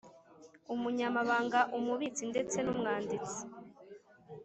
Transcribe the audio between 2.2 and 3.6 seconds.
ndetse numwanditsi